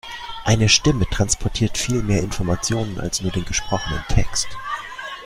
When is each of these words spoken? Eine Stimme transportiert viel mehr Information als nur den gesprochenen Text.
Eine 0.45 0.67
Stimme 0.67 1.05
transportiert 1.05 1.77
viel 1.77 2.01
mehr 2.01 2.23
Information 2.23 2.99
als 2.99 3.21
nur 3.21 3.29
den 3.31 3.45
gesprochenen 3.45 4.03
Text. 4.07 4.47